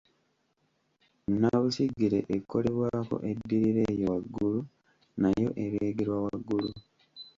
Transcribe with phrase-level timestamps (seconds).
[1.31, 4.59] nnabusigire ekolebwako eddirira eyo waggulu
[5.21, 6.69] nayo ereegerwa waggulu